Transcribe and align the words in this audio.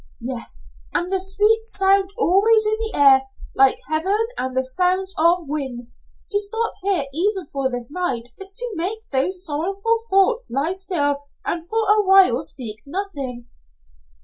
Yes, 0.21 0.67
and 0.95 1.13
the 1.13 1.19
sweet 1.19 1.61
sound 1.61 2.09
always 2.17 2.65
in 2.65 2.71
the 2.79 2.91
air 2.95 3.27
like 3.55 3.77
heaven 3.87 4.25
and 4.35 4.57
the 4.57 4.63
sound 4.63 5.09
of 5.15 5.47
wings 5.47 5.93
to 6.31 6.39
stop 6.39 6.73
here 6.81 7.05
even 7.13 7.45
for 7.45 7.69
this 7.69 7.91
night 7.91 8.29
is 8.39 8.49
to 8.49 8.71
make 8.73 9.07
those 9.11 9.45
sorrowful 9.45 9.99
thoughts 10.09 10.49
lie 10.49 10.73
still 10.73 11.19
and 11.45 11.61
for 11.69 11.85
a 11.91 12.01
while 12.01 12.41
speak 12.41 12.79
nothing." 12.87 13.47